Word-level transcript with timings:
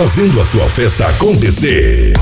Fazendo 0.00 0.40
a 0.40 0.46
sua 0.46 0.66
festa 0.66 1.08
acontecer. 1.08 2.14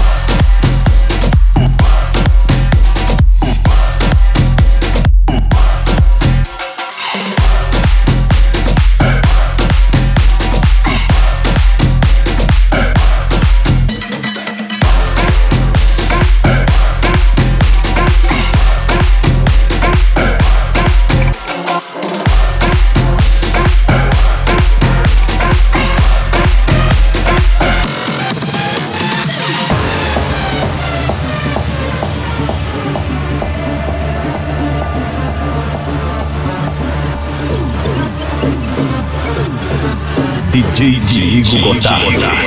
Gota. 41.61 41.99
Gota. 42.05 42.38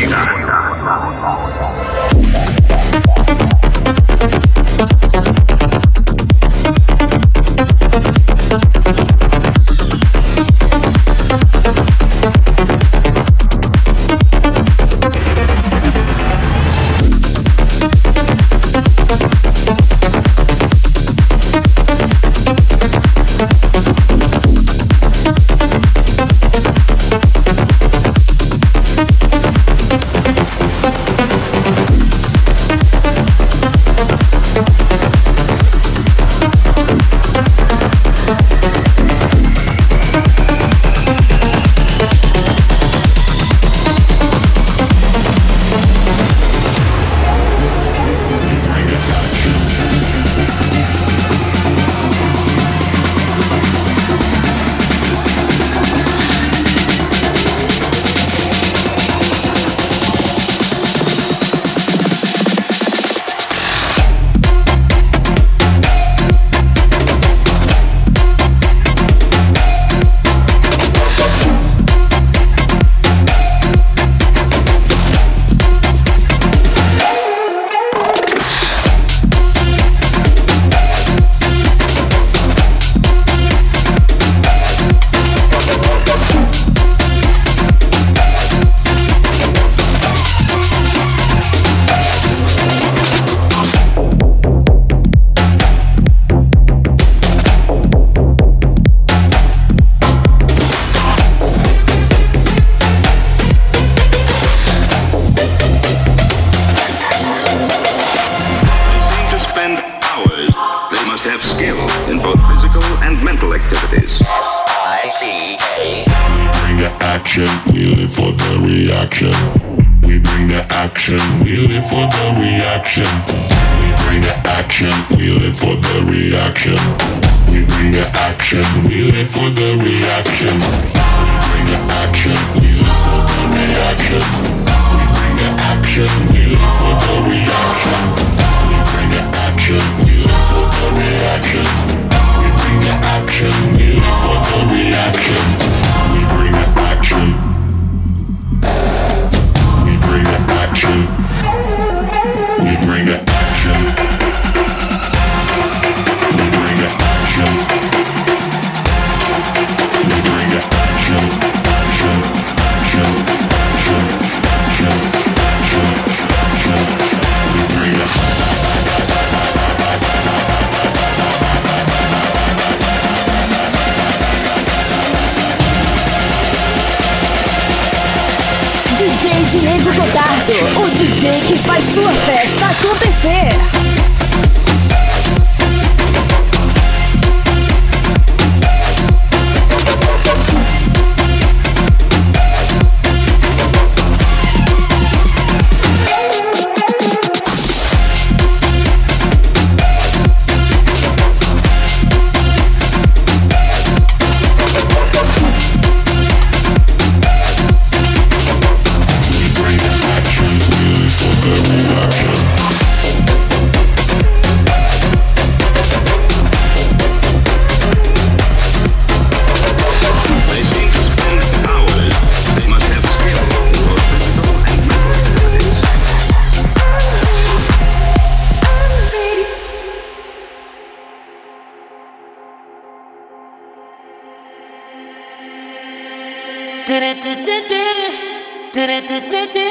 Did 238.81 238.89
it, 238.89 239.29
did 239.29 239.55
it. 239.55 239.61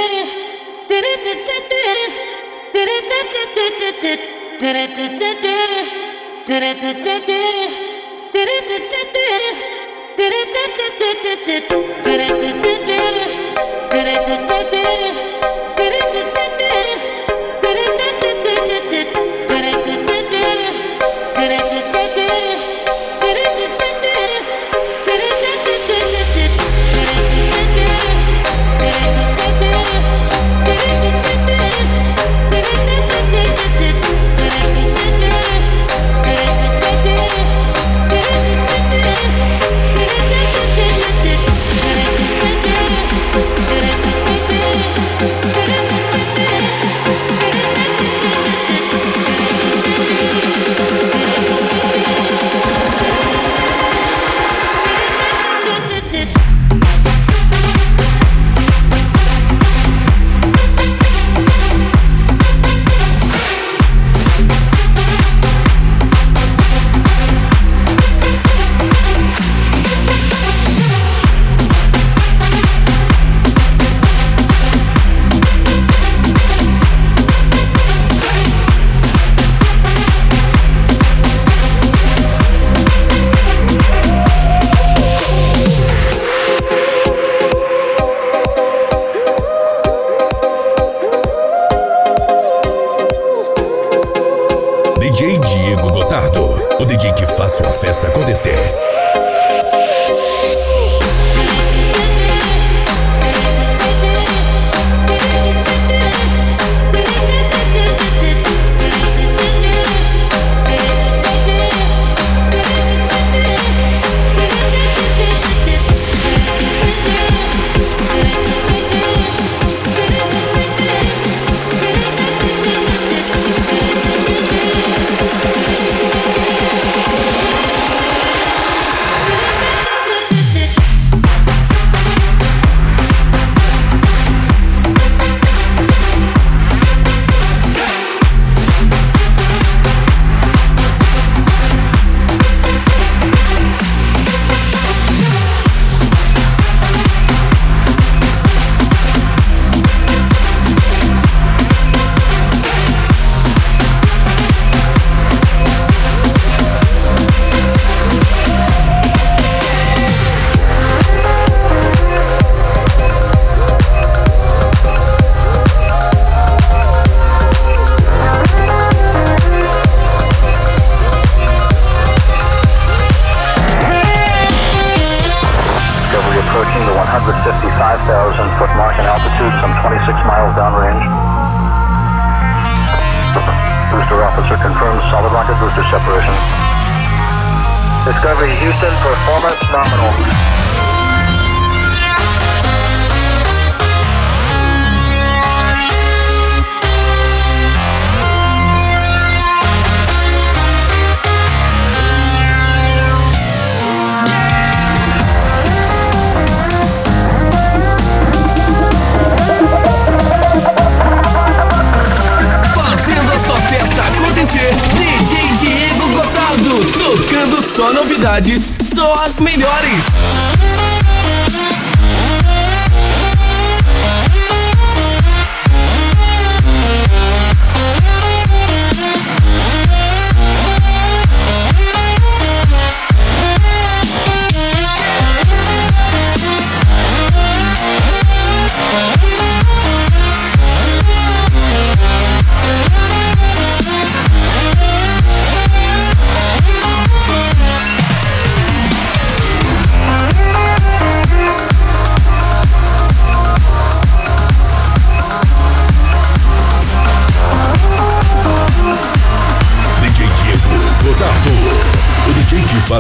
Diego 218.43 218.61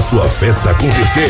Sua 0.01 0.29
festa 0.29 0.71
acontecer. 0.71 1.29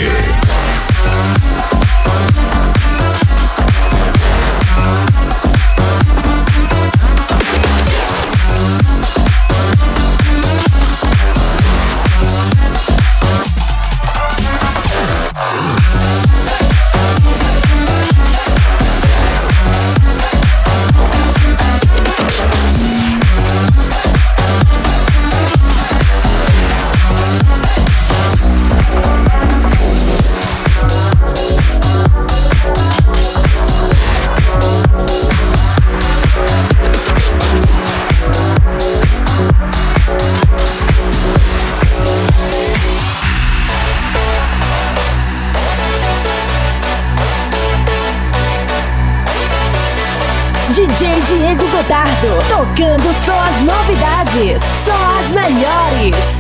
Diego 51.51 51.67
Gotardo, 51.67 52.39
tocando 52.49 53.13
só 53.27 53.33
as 53.33 53.61
novidades, 53.63 54.63
só 54.85 54.95
as 55.19 55.31
melhores. 55.31 56.40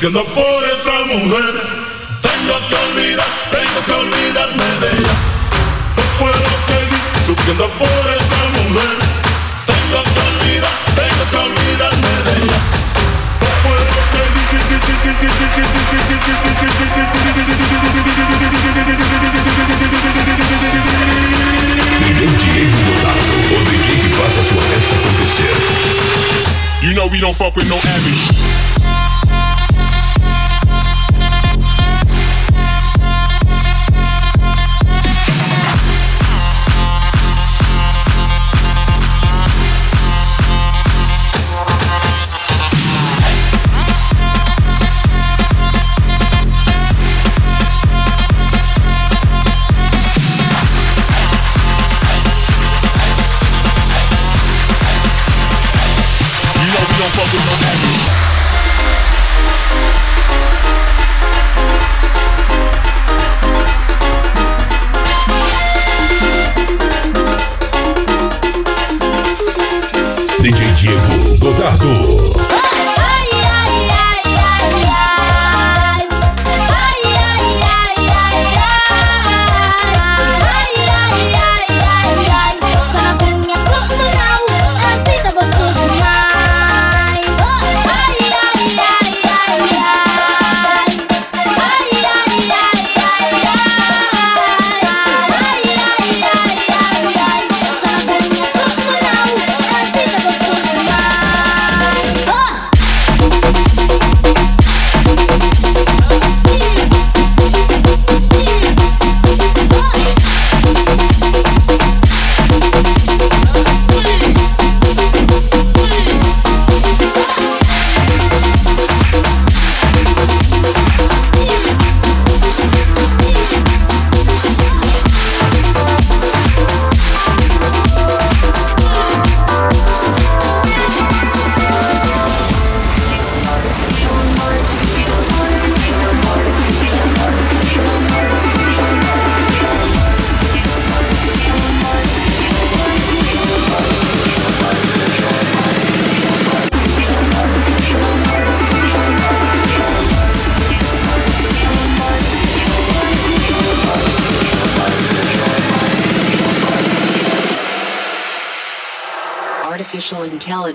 Por 0.00 0.14
esa 0.14 0.96
mujer. 1.06 1.54
Tengo 2.22 2.68
que 2.68 2.74
olvidar, 2.76 3.26
tengo 3.50 3.84
que 3.84 3.92
olvidarme 3.92 4.64
de 4.80 4.88
ella. 4.96 5.14
No 5.96 6.04
puedo 6.20 6.38
seguir 6.70 7.02
sufriendo 7.26 7.68
por 7.70 7.88
esa 7.88 8.42
mujer. 8.54 8.96
Tengo 9.66 10.02
que 10.04 10.20
olvidar, 10.20 10.70
tengo 10.94 11.24
que 11.30 11.36
olvidarme 11.36 12.14
de 12.26 12.32
ella. 12.38 12.58
No 13.40 13.48
puedo 13.64 13.94
seguir. 14.12 14.38
You 26.80 26.94
know 26.94 27.08
we 27.08 27.20
don't 27.20 27.34
fuck 27.34 27.56
with 27.56 27.68
no 27.68 27.76
average. 27.76 28.37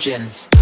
Intelligence. 0.06 0.53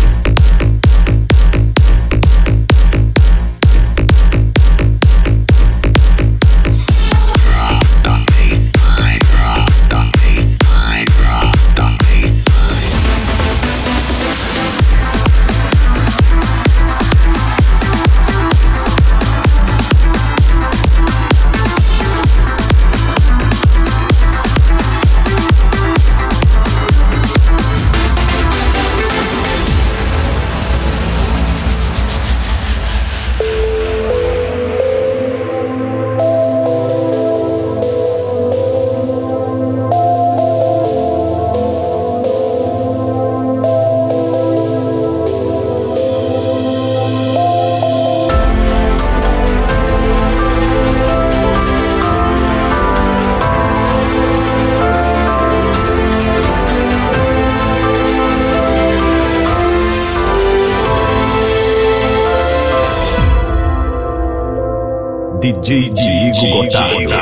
DJ 65.72 65.94
Diego 65.94 66.58
Gotardo. 66.58 67.16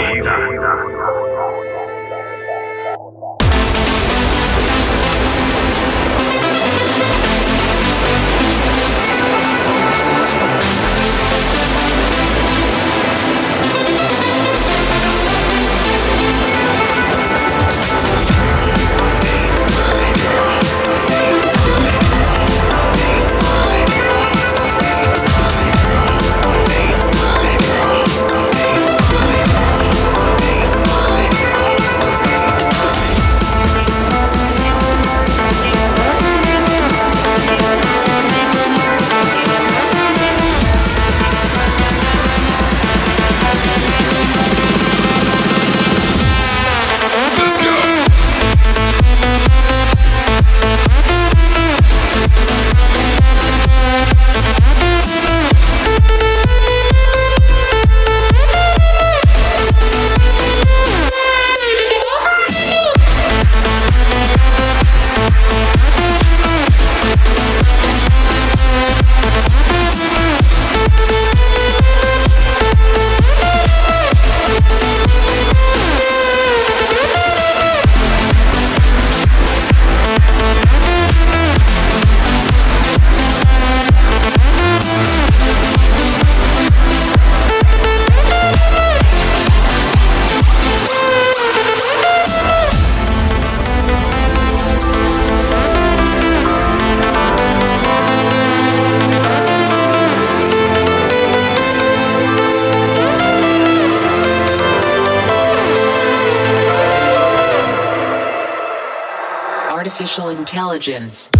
Intelligence. 110.60 111.39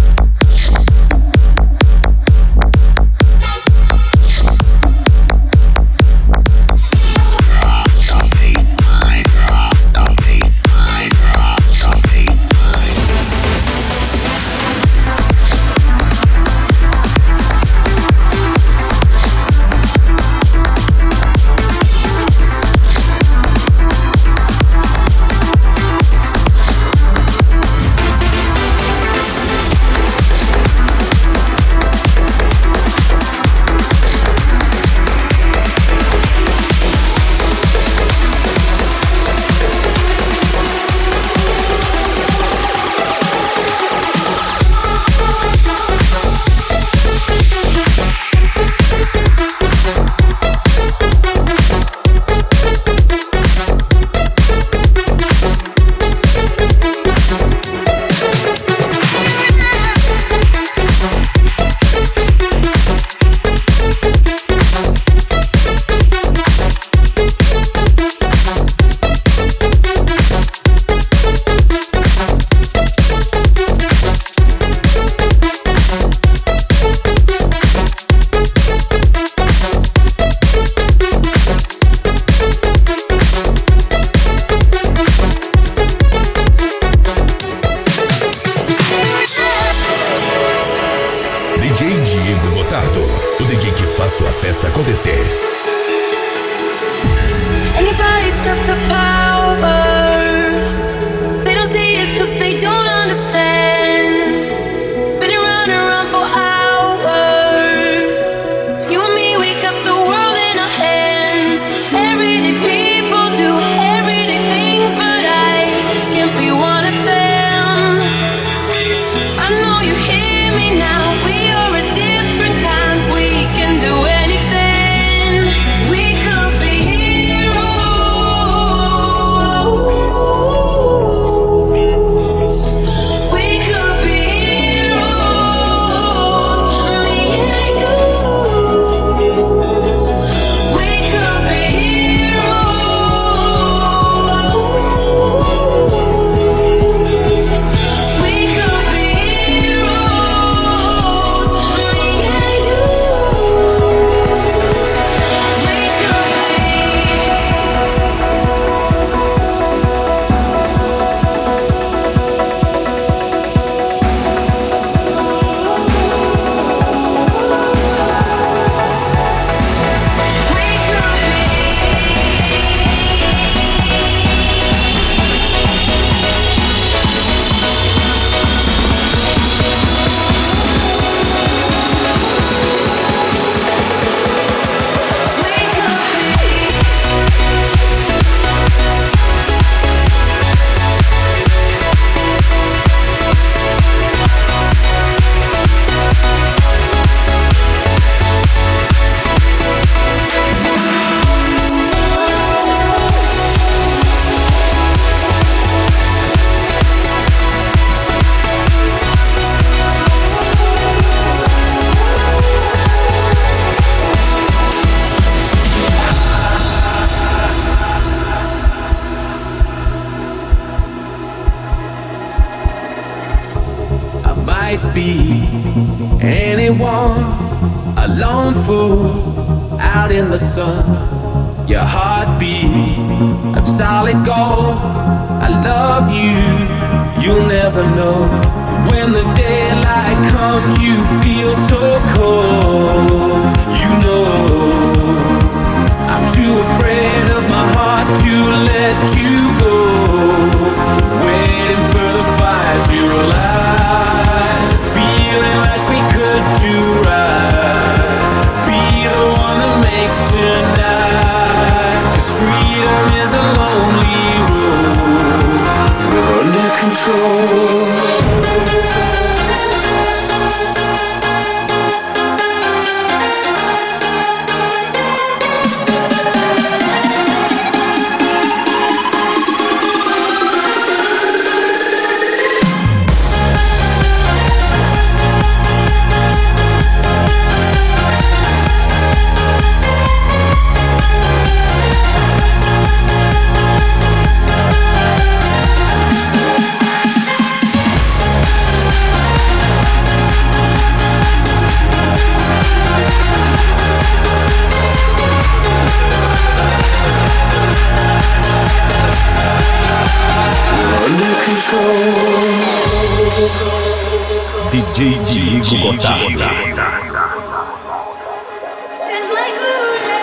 DJ 314.70 315.18
Diego 315.26 315.76
Gotardo. 315.82 316.48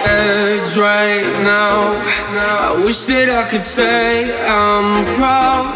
edge 0.07 0.77
right 0.77 1.27
now. 1.43 2.01
I 2.67 2.83
wish 2.83 3.05
that 3.07 3.29
I 3.29 3.49
could 3.49 3.61
say 3.61 4.31
I'm 4.45 5.05
proud. 5.15 5.67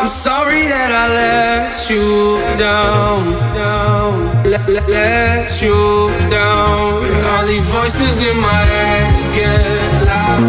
I'm 0.00 0.08
sorry 0.08 0.62
that 0.72 0.90
I 0.92 1.06
let 1.22 1.90
you 1.90 2.38
down. 2.56 3.32
down. 3.54 4.42
Let, 4.44 4.68
let, 4.68 4.88
let 4.88 5.62
you 5.62 6.08
down. 6.28 7.04
All 7.30 7.46
these 7.46 7.66
voices 7.66 8.14
in 8.28 8.36
my 8.40 8.62
head 8.72 9.34
get 9.34 10.06
loud. 10.10 10.44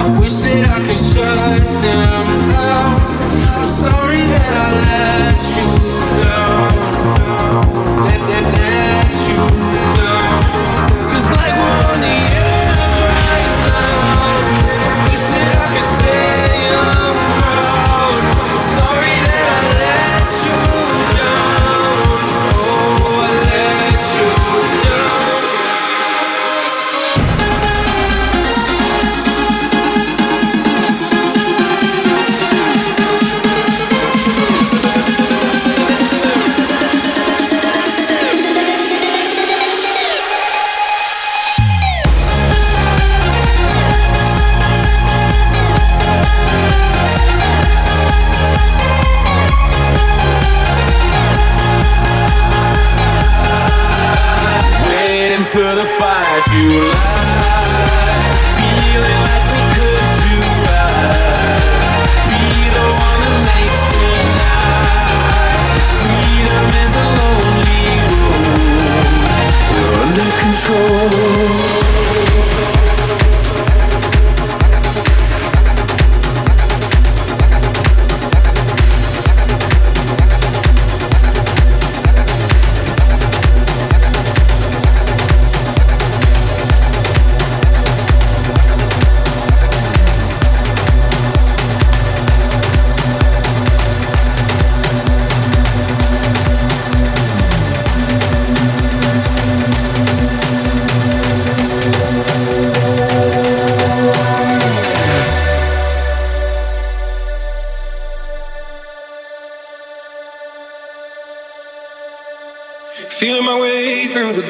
I 0.00 0.20
wish 0.20 0.36
that 0.44 0.68
I 0.76 0.78
could 0.86 1.02
shut 1.10 1.62
them 1.84 2.50
out. 2.50 3.01
I 4.54 4.70
let 4.82 5.40
you 5.56 5.68
down. 6.22 6.68
Let, 8.04 8.20
let, 8.30 8.44
let 8.54 9.12
you 9.28 9.36
down. 9.60 9.71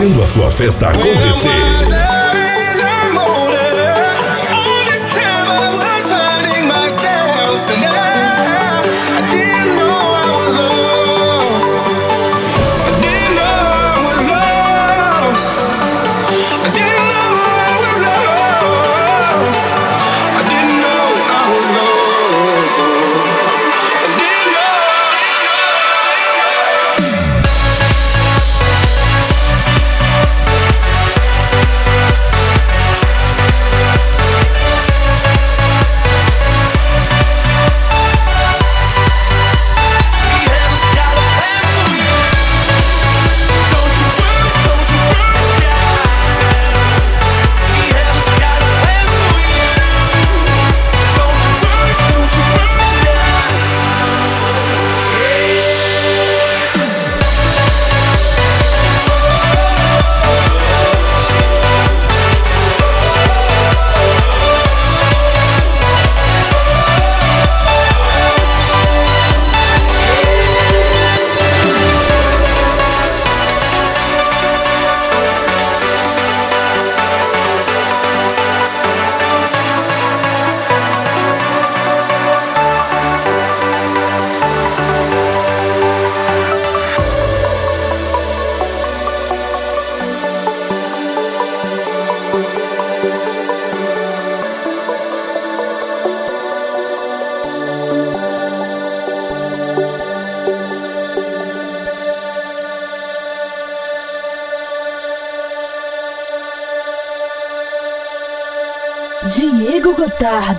fazendo 0.00 0.22
a 0.22 0.26
sua 0.26 0.50
festa 0.50 0.88
acontecer. 0.88 2.19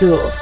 Diego 0.02 0.18
Gotardo. 0.18 0.41